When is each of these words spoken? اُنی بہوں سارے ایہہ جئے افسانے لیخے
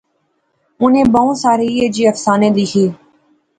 اُنی 0.79 1.01
بہوں 1.13 1.35
سارے 1.43 1.65
ایہہ 1.73 1.93
جئے 1.95 2.05
افسانے 2.11 2.47
لیخے 2.55 2.85